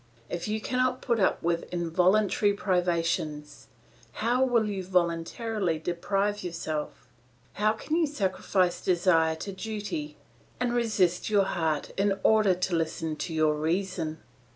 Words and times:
If 0.31 0.47
you 0.47 0.59
cannot 0.59 1.03
put 1.03 1.19
up 1.19 1.43
with 1.43 1.71
involuntary 1.71 2.53
privations 2.53 3.67
how 4.13 4.43
will 4.43 4.67
you 4.67 4.83
voluntarily 4.83 5.77
deprive 5.77 6.41
yourself? 6.43 7.07
How 7.53 7.73
can 7.73 7.95
you 7.95 8.07
sacrifice 8.07 8.81
desire 8.83 9.35
to 9.35 9.51
duty, 9.51 10.17
and 10.59 10.73
resist 10.73 11.29
your 11.29 11.45
heart 11.45 11.91
in 11.97 12.17
order 12.23 12.55
to 12.55 12.75
listen 12.75 13.15
to 13.17 13.31
your 13.35 13.53
reason? 13.53 14.17